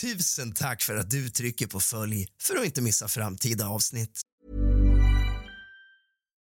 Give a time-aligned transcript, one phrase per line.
[0.00, 4.20] Tusen tack för att du trycker på följ för att inte missa framtida avsnitt.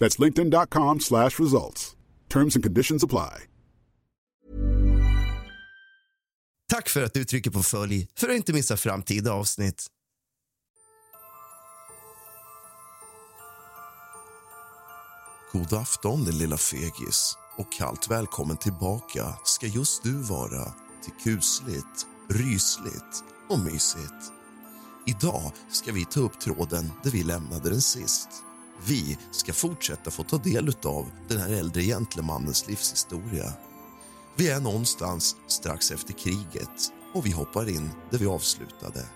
[0.00, 1.96] That's linkedin.com slash results.
[2.28, 3.46] Terms and conditions apply.
[6.70, 9.86] Tack för att du trycker på följ för att inte missa framtida avsnitt.
[15.52, 17.36] God afton, din lilla fegis.
[17.56, 20.72] Och kallt välkommen tillbaka ska just du vara
[21.04, 24.32] till kusligt, rysligt och mysigt.
[25.06, 28.28] Idag ska vi ta upp tråden där vi lämnade den sist.
[28.86, 33.52] Vi ska fortsätta få ta del av den här äldre gentlemannens livshistoria.
[34.36, 39.06] Vi är någonstans strax efter kriget och vi hoppar in där vi avslutade.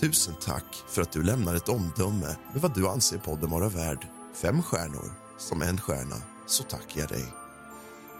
[0.00, 4.06] Tusen tack för att du lämnar ett omdöme med vad du anser podden vara värd.
[4.34, 7.24] Fem stjärnor som en stjärna, så tackar jag dig.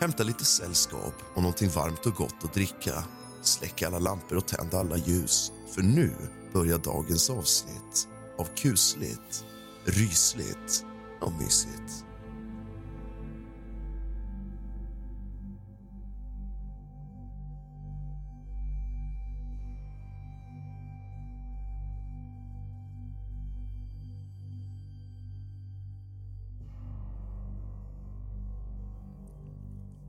[0.01, 3.05] Hämta lite sällskap och någonting varmt och gott att dricka.
[3.43, 6.13] Släck alla lampor och tänd alla ljus, för nu
[6.53, 9.45] börjar dagens avsnitt av kusligt,
[9.85, 10.85] rysligt
[11.21, 12.05] och mysigt.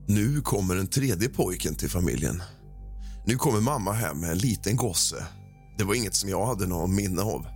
[0.06, 2.42] Nu kommer den tredje pojken till familjen.
[3.26, 5.26] Nu kommer mamma hem med en liten gosse.
[5.78, 7.46] Det var inget som jag hade någon minne av.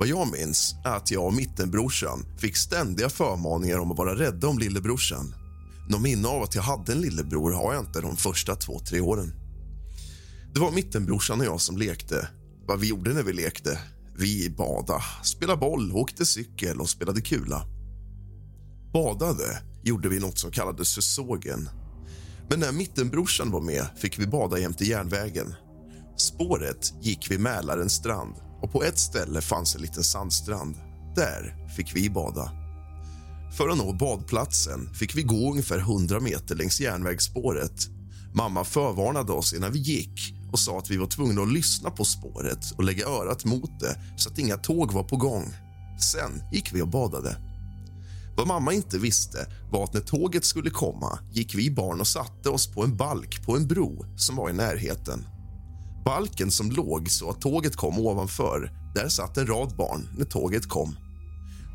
[0.00, 4.48] Vad jag minns är att jag och mittenbrorsan fick ständiga förmaningar om att vara rädda
[4.48, 5.34] om lillebrorsan.
[5.88, 9.00] Någon minne av att jag hade en lillebror har jag inte de första två, tre
[9.00, 9.32] åren.
[10.54, 12.28] Det var mittenbrorsan och jag som lekte.
[12.66, 13.78] Vad vi gjorde när vi lekte?
[14.18, 17.66] Vi badade, spelade boll, åkte cykel och spelade kula.
[18.92, 21.68] Badade gjorde vi något som kallades för sågen.
[22.48, 25.54] Men när mittenbrorsan var med fick vi bada jämte järnvägen.
[26.16, 30.74] Spåret gick vid Mälarens strand och på ett ställe fanns en liten sandstrand.
[31.16, 32.52] Där fick vi bada.
[33.56, 37.88] För att nå badplatsen fick vi gå ungefär 100 meter längs järnvägsspåret.
[38.34, 42.04] Mamma förvarnade oss innan vi gick och sa att vi var tvungna att lyssna på
[42.04, 45.44] spåret och lägga örat mot det så att inga tåg var på gång.
[46.12, 47.36] Sen gick vi och badade.
[48.36, 52.48] Vad mamma inte visste var att när tåget skulle komma gick vi barn och satte
[52.48, 55.26] oss på en balk på en bro som var i närheten.
[56.04, 60.68] Balken som låg så att tåget kom ovanför, där satt en rad barn när tåget
[60.68, 60.96] kom.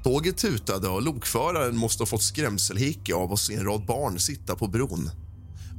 [0.04, 4.56] Tåget tutade och lokföraren måste ha fått skrämselhicka av att se en rad barn sitta
[4.56, 5.10] på bron.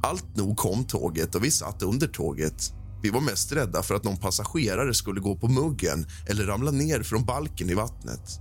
[0.03, 2.73] Allt nog kom tåget och vi satt under tåget.
[3.03, 7.03] Vi var mest rädda för att någon passagerare skulle gå på muggen eller ramla ner
[7.03, 8.39] från balken i vattnet.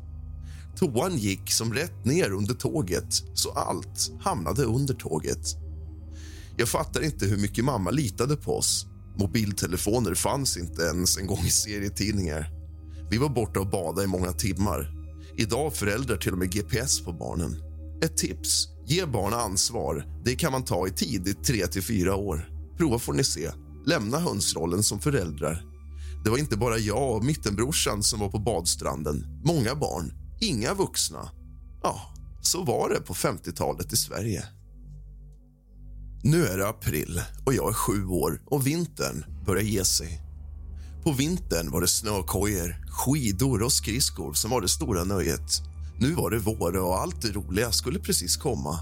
[0.76, 5.46] Toan gick som rätt ner under tåget, så allt hamnade under tåget.
[6.56, 8.86] Jag fattar inte hur mycket mamma litade på oss.
[9.18, 12.50] Mobiltelefoner fanns inte ens en gång i serietidningar.
[13.10, 14.92] Vi var borta och badade i många timmar.
[15.36, 17.62] Idag har föräldrar till och med GPS på barnen.
[18.02, 18.68] Ett tips.
[18.86, 20.04] Ge barn ansvar.
[20.24, 22.50] Det kan man ta i tidigt 3 till 4 år.
[22.78, 23.50] Prova får ni se.
[23.86, 25.64] Lämna hönsrollen som föräldrar.
[26.24, 29.26] Det var inte bara jag och mittenbrorsan som var på badstranden.
[29.44, 31.30] Många barn, inga vuxna.
[31.82, 32.00] Ja,
[32.42, 34.44] så var det på 50-talet i Sverige.
[36.28, 40.22] Nu är det april och jag är sju år och vintern börjar ge sig.
[41.04, 45.62] På vintern var det snökojor, skidor och skridskor som var det stora nöjet.
[45.98, 48.78] Nu var det vår och allt det roliga skulle precis komma.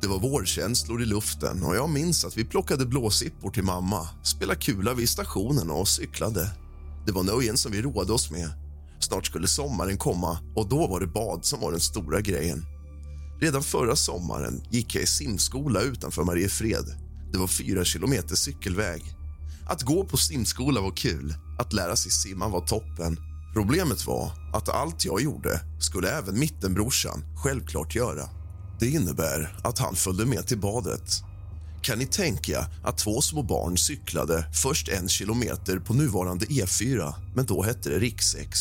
[0.00, 4.60] Det var vårkänslor i luften och jag minns att vi plockade blåsippor till mamma, spelade
[4.60, 6.50] kula vid stationen och cyklade.
[7.06, 8.50] Det var nöjen som vi rådde oss med.
[9.00, 12.75] Snart skulle sommaren komma och då var det bad som var den stora grejen.
[13.40, 16.84] Redan förra sommaren gick jag i simskola utanför Mariefred.
[17.32, 19.02] Det var fyra kilometer cykelväg.
[19.68, 23.16] Att gå på simskola var kul, att lära sig simma var toppen.
[23.54, 28.28] Problemet var att allt jag gjorde skulle även mittenbrorsan självklart göra.
[28.80, 31.10] Det innebär att han följde med till badet.
[31.82, 37.46] Kan ni tänka att två små barn cyklade först en kilometer på nuvarande E4, men
[37.46, 38.58] då hette det rikssex.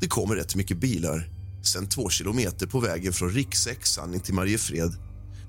[0.00, 1.39] Det kommer rätt mycket bilar.
[1.62, 4.94] Sen två kilometer på vägen från riksexan in till Mariefred.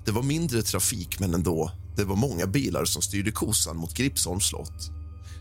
[0.04, 1.72] Det var mindre trafik, men ändå.
[1.96, 4.90] Det var många bilar som styrde kosan mot Gripsholms slott.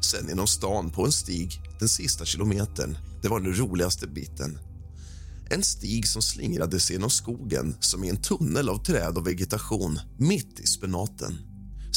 [0.01, 2.97] Sen inom stan på en stig, den sista kilometern.
[3.21, 4.59] Det var den roligaste biten.
[5.49, 9.99] En stig som slingrade sig genom skogen som i en tunnel av träd och vegetation
[10.17, 11.37] mitt i spenaten.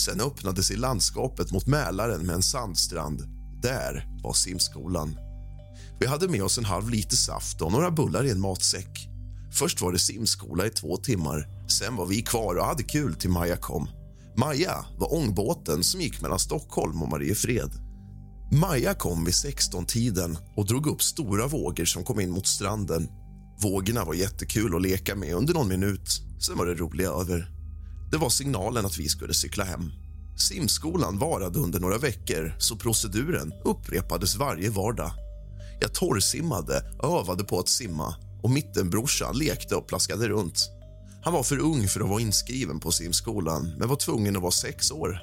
[0.05, 3.23] Sen öppnade sig landskapet mot Mälaren med en sandstrand.
[3.63, 5.17] Där var simskolan.
[6.01, 9.09] Vi hade med oss en halv liter saft och några bullar i en matsäck.
[9.53, 11.49] Först var det simskola i två timmar.
[11.69, 13.89] Sen var vi kvar och hade kul till Maja kom.
[14.37, 17.71] Maja var ångbåten som gick mellan Stockholm och Mariefred.
[18.53, 23.09] Maja kom vid 16-tiden och drog upp stora vågor som kom in mot stranden.
[23.63, 26.21] Vågorna var jättekul att leka med under någon minut.
[26.47, 27.51] Sen var det roliga över.
[28.11, 29.91] Det var signalen att vi skulle cykla hem.
[30.37, 35.13] Simskolan varade under några veckor så proceduren upprepades varje vardag.
[35.85, 40.71] Jag torrsimmade, övade på att simma och mittenbrorsan lekte och plaskade runt.
[41.23, 44.53] Han var för ung för att vara inskriven på simskolan men var tvungen att vara
[44.53, 45.19] sex år.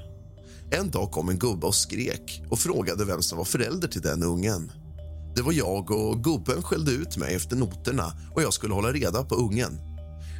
[0.72, 4.24] En dag kom en gubbe och skrek och frågade vem som var förälder till den
[4.24, 4.72] ungen.
[5.36, 9.24] Det var jag och gubben skällde ut mig efter noterna och jag skulle hålla reda
[9.24, 9.80] på ungen.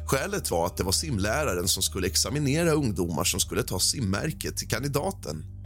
[0.06, 4.68] Skälet var att det var simläraren som skulle examinera ungdomar som skulle ta simmärket till
[4.68, 5.61] kandidaten.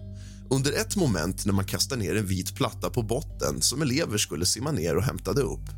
[0.51, 4.47] Under ett moment när man kastar ner en vit platta på botten som elever skulle
[4.47, 5.69] simma ner och hämtade upp.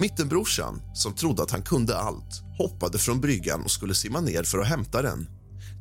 [0.00, 4.58] Mittenbrorsan, som trodde att han kunde allt, hoppade från bryggan och skulle simma ner för
[4.58, 5.28] att hämta den.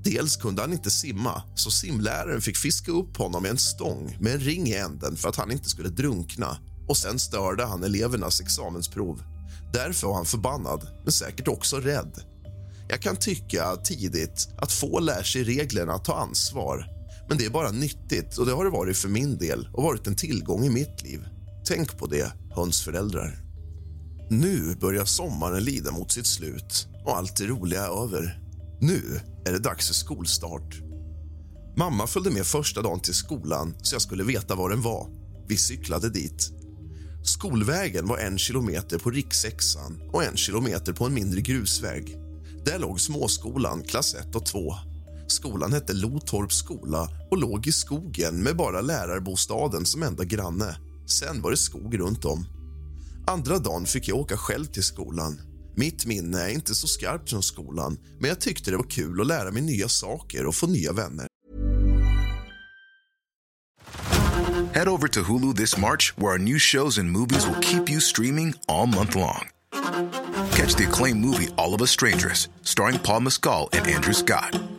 [0.03, 4.33] Dels kunde han inte simma, så simläraren fick fiska upp honom med en stång med
[4.33, 6.57] en ring i änden för att han inte skulle drunkna.
[6.87, 9.23] Och Sen störde han elevernas examensprov.
[9.73, 12.21] Därför var han förbannad, men säkert också rädd.
[12.89, 16.98] Jag kan tycka tidigt att få lär sig reglerna att ta ansvar.
[17.29, 20.07] Men det är bara nyttigt och det har det varit för min del och varit
[20.07, 21.25] en tillgång i mitt liv.
[21.65, 23.39] Tänk på det, hönsföräldrar.
[24.29, 28.39] Nu börjar sommaren lida mot sitt slut och allt det roliga är över.
[28.81, 30.81] Nu är det dags för skolstart.
[31.77, 35.09] Mamma följde med första dagen till skolan så jag skulle veta var den var.
[35.47, 36.51] Vi cyklade dit.
[37.23, 42.17] Skolvägen var en kilometer på riksexan och en kilometer på en mindre grusväg.
[42.65, 44.73] Där låg småskolan, klass 1 och 2.
[45.31, 50.77] Skolan hette Lotorps skola och låg i skogen med bara lärarbostaden som enda granne.
[51.05, 52.45] Sen var det skog runt om.
[53.27, 55.41] Andra dagen fick jag åka själv till skolan.
[55.75, 59.27] Mitt minne är inte så skarpt från skolan men jag tyckte det var kul att
[59.27, 61.27] lära mig nya saker och få nya vänner.
[64.73, 67.99] Head over to Hulu this March, where our new shows and movies will keep you
[67.99, 69.49] streaming all month long.
[70.51, 74.78] Catch the acclaimed movie All of Us Strangers, starring Paul Mescal and Andrew Scott.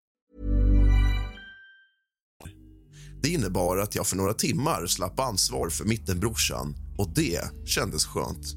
[3.21, 8.55] Det innebar att jag för några timmar slapp ansvar för mittenbrorsan och det kändes skönt.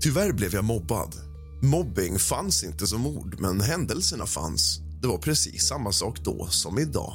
[0.00, 1.14] Tyvärr blev jag mobbad.
[1.62, 4.78] Mobbing fanns inte som ord, men händelserna fanns.
[5.02, 7.12] Det var precis samma sak då som idag.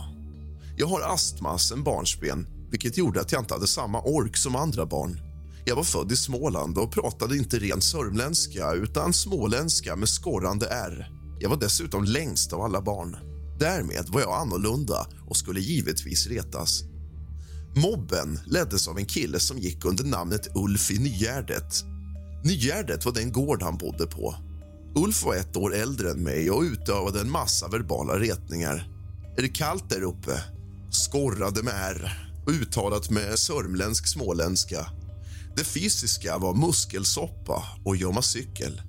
[0.78, 4.86] Jag har astma sen barnsben, vilket gjorde att jag inte hade samma ork som andra
[4.86, 5.22] barn.
[5.66, 11.10] Jag var född i Småland och pratade inte ren sörmländska utan småländska med skorrande R.
[11.40, 13.29] Jag var dessutom längst av alla barn.
[13.60, 16.84] Därmed var jag annorlunda och skulle givetvis retas.
[17.76, 21.84] Mobben leddes av en kille som gick under namnet Ulf i Nygärdet.
[22.44, 24.36] Nygärdet var den gård han bodde på.
[24.96, 28.90] Ulf var ett år äldre än mig och utövade en massa verbala retningar.
[29.38, 30.44] Är det kallt där uppe?
[30.92, 34.86] Skorrade med R och uttalat med sörmländsk småländska.
[35.56, 38.82] Det fysiska var muskelsoppa och gömma cykel.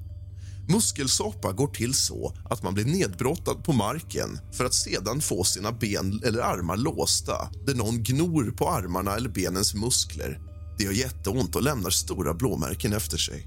[0.70, 5.72] Muskelsoppa går till så att man blir nedbrottad på marken för att sedan få sina
[5.72, 10.40] ben eller armar låsta där någon gnor på armarna eller benens muskler.
[10.78, 13.46] Det gör jätteont och lämnar stora blåmärken efter sig.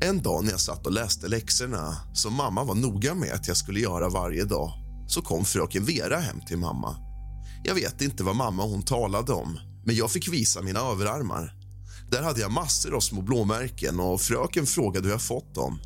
[0.00, 3.56] En dag när jag satt och läste läxorna som mamma var noga med att jag
[3.56, 4.72] skulle göra varje dag
[5.08, 6.96] så kom fröken Vera hem till mamma.
[7.64, 11.54] Jag vet inte vad mamma och hon talade om, men jag fick visa mina överarmar.
[12.10, 15.80] Där hade jag massor av små blåmärken och fröken frågade hur jag fått dem.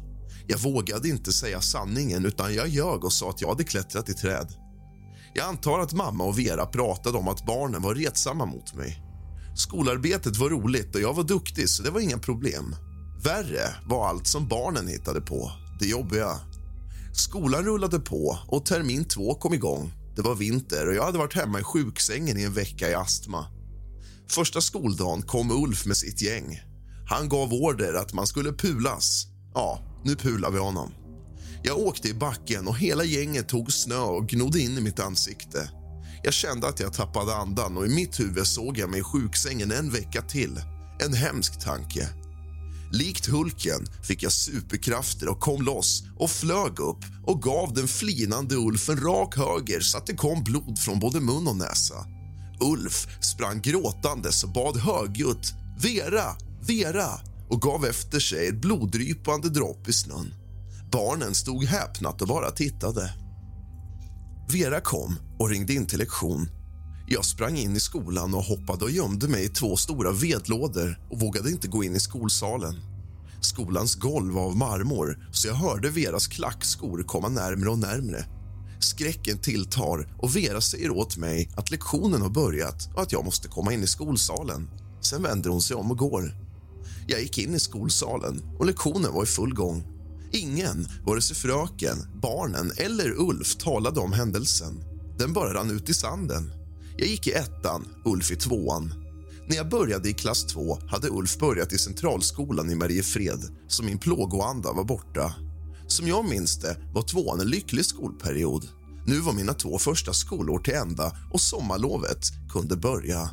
[0.46, 4.14] Jag vågade inte säga sanningen utan jag ljög och sa att jag hade klättrat i
[4.14, 4.54] träd.
[5.34, 9.02] Jag antar att mamma och Vera pratade om att barnen var retsamma mot mig.
[9.56, 12.76] Skolarbetet var roligt och jag var duktig så det var inga problem.
[13.24, 16.38] Värre var allt som barnen hittade på, det jobbiga.
[17.14, 19.92] Skolan rullade på och termin två kom igång.
[20.16, 23.46] Det var vinter och jag hade varit hemma i sjuksängen i en vecka i astma.
[24.30, 26.60] Första skoldagen kom Ulf med sitt gäng.
[27.08, 29.26] Han gav order att man skulle pulas.
[29.54, 30.92] Ja, nu pular vi honom.
[31.62, 35.70] Jag åkte i backen och hela gänget tog snö och gnodde in i mitt ansikte.
[36.22, 39.72] Jag kände att jag tappade andan och i mitt huvud såg jag mig i sjuksängen
[39.72, 40.60] en vecka till.
[41.00, 42.08] En hemsk tanke.
[42.92, 48.54] Likt Hulken fick jag superkrafter och kom loss och flög upp och gav den flinande
[48.54, 52.06] Ulf en rak höger så att det kom blod från både mun och näsa.
[52.60, 59.88] Ulf sprang gråtandes och bad högljutt Vera, Vera och gav efter sig ett bloddrypande dropp
[59.88, 60.34] i snön.
[60.92, 63.14] Barnen stod häpnat och bara tittade.
[64.52, 66.48] Vera kom och ringde in till lektion.
[67.08, 71.20] Jag sprang in i skolan och hoppade och gömde mig i två stora vedlådor och
[71.20, 72.74] vågade inte gå in i skolsalen.
[73.40, 78.24] Skolans golv var av marmor så jag hörde Veras klackskor komma närmre och närmre.
[78.80, 83.48] Skräcken tilltar och Vera säger åt mig att lektionen har börjat och att jag måste
[83.48, 84.70] komma in i skolsalen.
[85.00, 86.51] Sen vänder hon sig om och går.
[87.06, 89.84] Jag gick in i skolsalen och lektionen var i full gång.
[90.32, 94.84] Ingen, vare sig fröken, barnen eller Ulf talade om händelsen.
[95.18, 96.52] Den bara rann ut i sanden.
[96.96, 98.94] Jag gick i ettan, Ulf i tvåan.
[99.48, 103.98] När jag började i klass två hade Ulf börjat i Centralskolan i Mariefred så min
[103.98, 105.34] plågoanda var borta.
[105.86, 108.68] Som jag minns det var tvåan en lycklig skolperiod.
[109.06, 113.30] Nu var mina två första skolår till ända och sommarlovet kunde börja.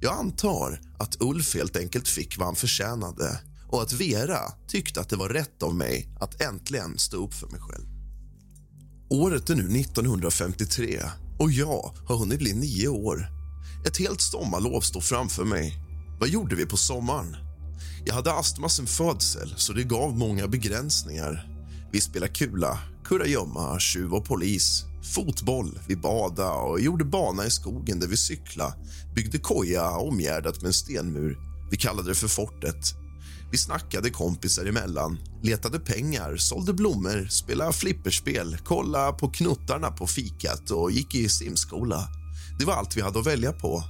[0.00, 4.38] Jag antar att Ulf helt enkelt fick vad han förtjänade och att Vera
[4.68, 7.86] tyckte att det var rätt av mig att äntligen stå upp för mig själv.
[9.10, 11.02] Året är nu 1953
[11.38, 13.28] och jag har hunnit bli nio år.
[13.86, 15.74] Ett helt sommarlov står framför mig.
[16.20, 17.36] Vad gjorde vi på sommaren?
[18.06, 21.48] Jag hade astma sen födsel, så det gav många begränsningar.
[21.92, 28.00] Vi spelade kula, kurragömma, tjuv och polis, fotboll, vi badade och gjorde bana i skogen
[28.00, 28.74] där vi cykla,
[29.14, 31.38] byggde koja omgärdat med en stenmur.
[31.70, 32.94] Vi kallade det för fortet.
[33.50, 40.70] Vi snackade kompisar emellan, letade pengar, sålde blommor, spelade flipperspel, kollade på knuttarna på fikat
[40.70, 42.08] och gick i simskola.
[42.58, 43.82] Det var allt vi hade att välja på.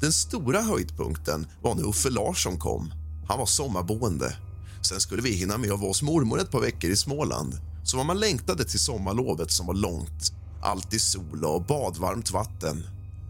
[0.00, 2.92] Den stora höjdpunkten var när Uffe Larsson kom.
[3.28, 4.36] Han var sommarboende.
[4.82, 7.58] Sen skulle vi hinna med att vara hos mormor ett par veckor i Småland.
[7.84, 10.32] Så vad man längtade till sommarlovet som var långt.
[10.66, 12.86] Alltid sol och badvarmt vatten.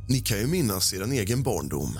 [0.09, 1.99] Ni kan ju minnas er egen barndom.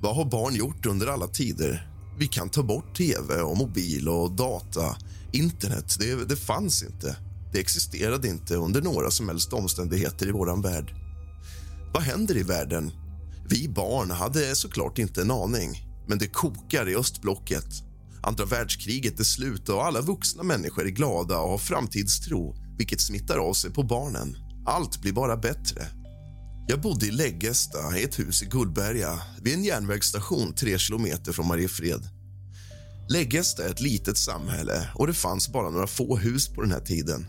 [0.00, 1.90] Vad har barn gjort under alla tider?
[2.18, 4.96] Vi kan ta bort tv och mobil och data.
[5.32, 7.16] Internet, det, det fanns inte.
[7.52, 10.94] Det existerade inte under några som helst omständigheter i vår värld.
[11.94, 12.92] Vad händer i världen?
[13.48, 17.66] Vi barn hade såklart inte en aning, men det kokar i östblocket.
[18.22, 23.38] Andra världskriget är slut och alla vuxna människor är glada och har framtidstro vilket smittar
[23.38, 24.36] av sig på barnen.
[24.66, 25.86] Allt blir bara bättre.
[26.66, 31.46] Jag bodde i Läggesta, i ett hus i Gullberga vid en järnvägsstation tre kilometer från
[31.46, 32.08] Mariefred.
[33.08, 36.80] Läggesta är ett litet samhälle och det fanns bara några få hus på den här
[36.80, 37.26] tiden.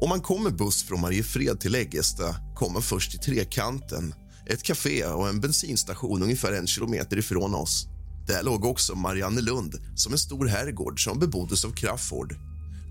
[0.00, 4.14] Om man kommer buss från Mariefred till Läggesta kommer man först till Trekanten
[4.46, 7.86] ett kafé och en bensinstation ungefär en kilometer ifrån oss.
[8.26, 12.36] Där låg också Mariannelund som en stor herrgård som beboddes av Crafoord.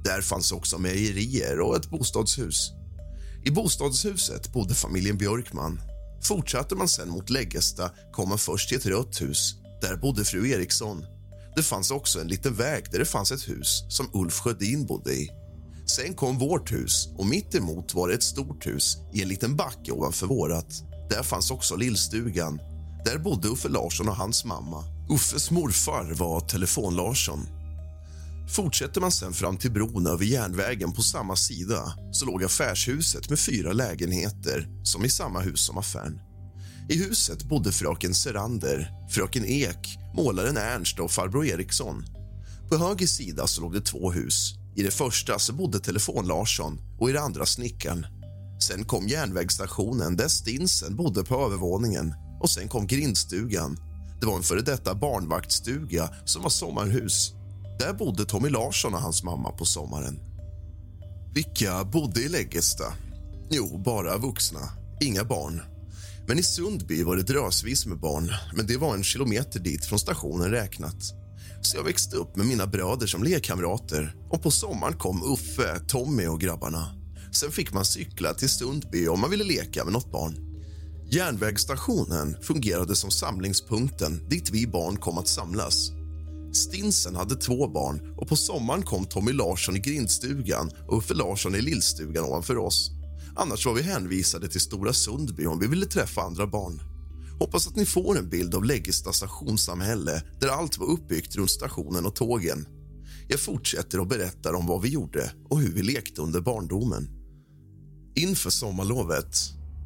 [0.04, 2.72] Där fanns också mejerier och ett bostadshus.
[3.46, 5.82] I bostadshuset bodde familjen Björkman.
[6.22, 9.56] Fortsatte man sen mot Läggesta kom man först till ett rött hus.
[9.82, 11.06] Där bodde fru Eriksson.
[11.56, 15.14] Det fanns också en liten väg där det fanns ett hus som Ulf Sjödin bodde
[15.14, 15.30] i.
[15.86, 19.56] Sen kom vårt hus och mitt emot var det ett stort hus i en liten
[19.56, 20.84] backe ovanför vårat.
[21.10, 22.60] Där fanns också lillstugan.
[23.06, 24.84] Där bodde Uffe Larsson och hans mamma.
[25.10, 27.48] Uffes morfar var Telefon Larsson.
[28.48, 33.40] Fortsätter man sen fram till bron över järnvägen på samma sida så låg affärshuset med
[33.40, 36.20] fyra lägenheter som i samma hus som affären.
[36.90, 42.06] I huset bodde fröken Serander, fröken Ek, målaren Ernst och farbror Eriksson.
[42.70, 44.54] På höger sida så låg det två hus.
[44.76, 48.06] I det första så bodde Telefon Larsson och i det andra snickaren.
[48.68, 53.78] Sen kom järnvägsstationen där Stinsen bodde på övervåningen och sen kom grindstugan.
[54.20, 57.34] Det var en före detta barnvaktstuga som var sommarhus.
[57.80, 60.20] Där bodde Tommy Larsson och hans mamma på sommaren.
[61.34, 62.94] Vilka bodde i Läggesta?
[63.50, 64.60] Jo, bara vuxna.
[65.01, 65.62] Inga barn.
[66.27, 70.00] Men i Sundby var det drösvis med barn, men det var en kilometer dit från
[70.00, 71.13] stationen räknat.
[71.62, 76.27] Så jag växte upp med mina bröder som lekkamrater och på sommaren kom Uffe, Tommy
[76.27, 76.96] och grabbarna.
[77.32, 80.38] Sen fick man cykla till Sundby om man ville leka med något barn.
[81.12, 85.92] Järnvägsstationen fungerade som samlingspunkten dit vi barn kom att samlas.
[86.53, 91.55] Stinsen hade två barn och på sommaren kom Tommy Larsson i grindstugan och Uffe Larsson
[91.55, 92.92] i lillstugan ovanför oss.
[93.35, 96.81] Annars var vi hänvisade till Stora Sundby om vi ville träffa andra barn.
[97.39, 102.05] Hoppas att ni får en bild av Läggesta stationssamhälle där allt var uppbyggt runt stationen
[102.05, 102.68] och tågen.
[103.27, 107.09] Jag fortsätter och berättar om vad vi gjorde och hur vi lekte under barndomen.
[108.16, 109.37] Inför sommarlovet...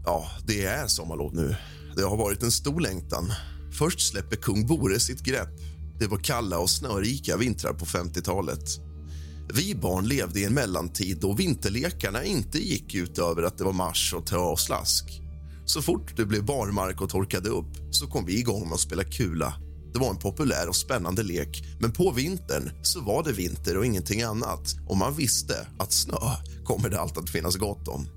[0.06, 1.56] Ja, det är sommarlov nu.
[1.96, 3.32] Det har varit en stor längtan.
[3.78, 5.50] Först släpper kung Bore sitt grepp.
[6.00, 8.88] Det var kalla och snörika vintrar på 50-talet.
[9.54, 13.74] Vi barn levde i en mellantid då vinterlekarna inte gick ut över att det var
[13.74, 15.22] mars och tö och slask.
[15.66, 19.04] Så fort det blev barmark och torkade upp så kom vi igång med att spela
[19.04, 19.54] kula.
[19.94, 23.86] Det var en populär och spännande lek, men på vintern så var det vinter och
[23.86, 28.08] ingenting annat och man visste att snö kommer det alltid att finnas gott om.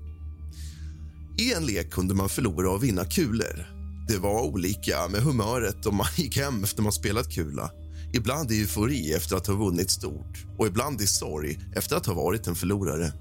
[1.37, 3.80] I en lek kunde man förlora och vinna kulor.
[4.11, 7.71] Det var olika med humöret om man gick hem efter man spelat kula.
[8.13, 12.13] Ibland i eufori efter att ha vunnit stort och ibland i sorg efter att ha
[12.13, 13.13] varit en förlorare.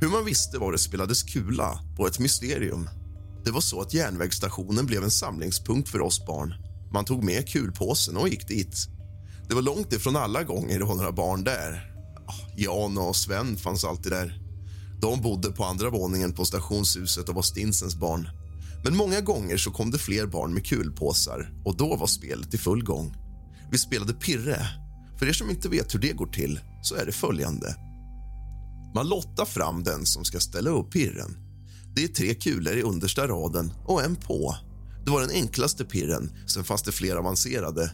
[0.00, 2.88] Hur man visste var det spelades kula var ett mysterium.
[3.44, 6.54] Det var så att järnvägsstationen blev en samlingspunkt för oss barn.
[6.92, 8.76] Man tog med kulpåsen och gick dit.
[9.48, 11.94] Det var långt ifrån alla gånger det var några barn där.
[12.26, 14.40] Ah, Jan och Sven fanns alltid där.
[15.00, 18.28] De bodde på andra våningen på stationshuset och var Stinsens barn.
[18.84, 22.58] Men många gånger så kom det fler barn med kulpåsar och då var spelet i
[22.58, 23.16] full gång.
[23.70, 24.66] Vi spelade Pirre.
[25.18, 27.76] För er som inte vet hur det går till så är det följande.
[28.94, 31.36] Man lottar fram den som ska ställa upp pirren.
[31.96, 34.56] Det är tre kulor i understa raden och en på.
[35.04, 37.92] Det var den enklaste pirren, sen fanns det fler avancerade.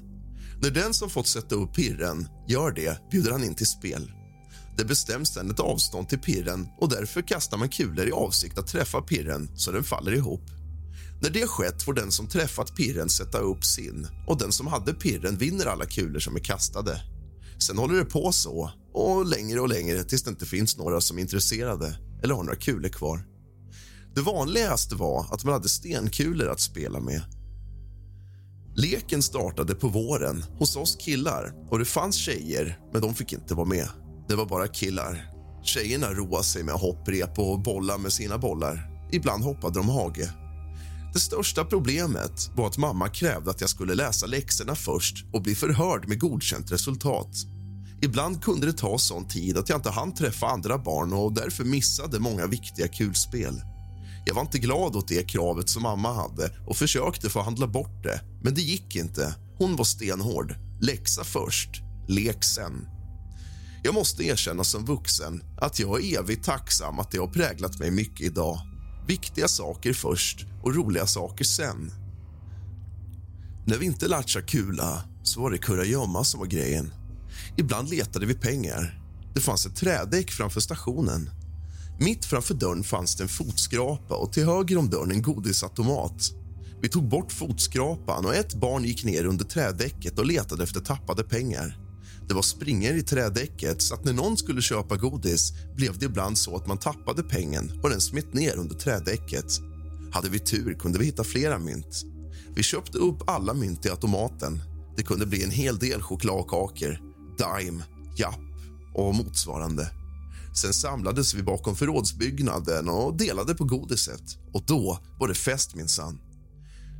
[0.62, 4.12] När den som fått sätta upp pirren gör det bjuder han in till spel.
[4.76, 8.66] Det bestäms sedan ett avstånd till pirren och därför kastar man kulor i avsikt att
[8.66, 10.59] träffa pirren så den faller ihop.
[11.22, 14.94] När det skett får den som träffat pirren sätta upp sin och den som hade
[14.94, 17.02] pirren vinner alla kulor som är kastade.
[17.58, 21.18] Sen håller det på så, och längre och längre tills det inte finns några som
[21.18, 23.26] är intresserade eller har några kulor kvar.
[24.14, 27.22] Det vanligaste var att man hade stenkulor att spela med.
[28.74, 33.54] Leken startade på våren hos oss killar och det fanns tjejer, men de fick inte
[33.54, 33.88] vara med.
[34.28, 35.30] Det var bara killar.
[35.64, 38.90] Tjejerna roade sig med hopprep och bollar med sina bollar.
[39.12, 40.30] Ibland hoppade de hage.
[41.12, 45.54] Det största problemet var att mamma krävde att jag skulle läsa läxorna först och bli
[45.54, 47.36] förhörd med godkänt resultat.
[48.02, 51.64] Ibland kunde det ta sån tid att jag inte hann träffa andra barn och därför
[51.64, 53.62] missade många viktiga kulspel.
[54.26, 58.20] Jag var inte glad åt det kravet som mamma hade och försökte förhandla bort det,
[58.42, 59.34] men det gick inte.
[59.58, 61.70] Hon var stenhård Läxa först,
[62.08, 62.88] lek sen.
[63.82, 67.90] Jag måste erkänna som vuxen att jag är evigt tacksam att det har präglat mig
[67.90, 68.69] mycket idag.
[69.10, 71.92] Viktiga saker först och roliga saker sen.
[73.66, 76.94] När vi inte latchade kula så var det kurragömma som var grejen.
[77.56, 79.00] Ibland letade vi pengar.
[79.34, 81.30] Det fanns ett trädäck framför stationen.
[82.00, 86.30] Mitt framför dörren fanns det en fotskrapa och till höger om dörren en godisautomat.
[86.82, 91.22] Vi tog bort fotskrapan och ett barn gick ner under trädäcket och letade efter tappade
[91.22, 91.79] pengar.
[92.30, 96.38] Det var springor i trädäcket så att när någon skulle köpa godis blev det ibland
[96.38, 99.44] så att man tappade pengen och den smet ner under trädäcket.
[100.12, 102.04] Hade vi tur kunde vi hitta flera mynt.
[102.54, 104.60] Vi köpte upp alla mynt i automaten.
[104.96, 107.00] Det kunde bli en hel del chokladkakor,
[107.38, 107.84] Dime,
[108.16, 108.40] Japp
[108.94, 109.90] och motsvarande.
[110.54, 114.24] Sen samlades vi bakom förrådsbyggnaden och delade på godiset.
[114.52, 116.20] Och då var det fest minsann.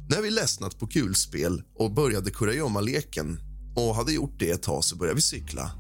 [0.09, 4.97] När vi ledsnat på kulspel och började kurragömma-leken och hade gjort det ett tag så
[4.97, 5.71] började vi cykla.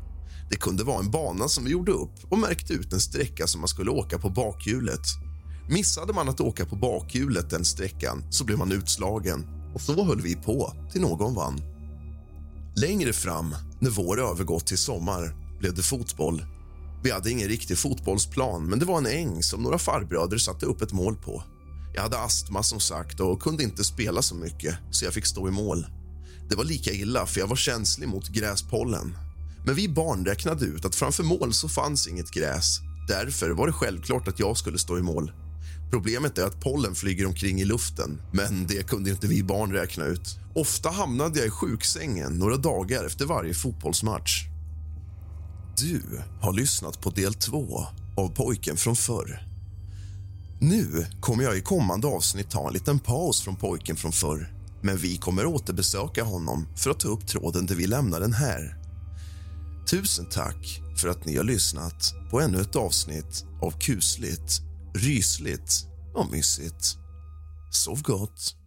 [0.50, 3.60] Det kunde vara en bana som vi gjorde upp och märkte ut en sträcka som
[3.60, 5.06] man skulle åka på bakhjulet.
[5.68, 10.20] Missade man att åka på bakhjulet den sträckan så blev man utslagen och så höll
[10.20, 11.60] vi på till någon vann.
[12.76, 16.42] Längre fram, när vår övergått till sommar, blev det fotboll.
[17.02, 20.82] Vi hade ingen riktig fotbollsplan, men det var en äng som några farbröder satte upp
[20.82, 21.42] ett mål på.
[21.94, 25.48] Jag hade astma som sagt och kunde inte spela så mycket, så jag fick stå
[25.48, 25.86] i mål.
[26.50, 29.16] Det var lika illa, för jag var känslig mot gräspollen.
[29.66, 32.78] Men vi barn räknade ut att framför mål så fanns inget gräs.
[33.08, 35.32] Därför var det självklart att jag skulle stå i mål.
[35.90, 40.04] Problemet är att pollen flyger omkring i luften, men det kunde inte vi barn räkna
[40.04, 40.38] ut.
[40.54, 44.44] Ofta hamnade jag i sjuksängen några dagar efter varje fotbollsmatch.
[45.78, 46.02] Du
[46.40, 47.86] har lyssnat på del två
[48.16, 49.46] av Pojken från förr.
[50.60, 54.96] Nu kommer jag i kommande avsnitt ta en liten paus från Pojken från förr men
[54.96, 58.76] vi kommer återbesöka honom för att ta upp tråden där vi lämnar den här.
[59.90, 64.60] Tusen tack för att ni har lyssnat på ännu ett avsnitt av kusligt,
[64.94, 66.96] rysligt och mysigt.
[67.70, 68.59] Sov gott.